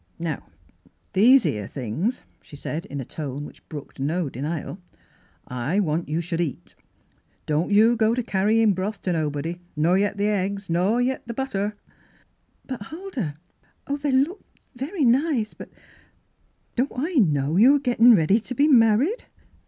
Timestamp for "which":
3.45-3.69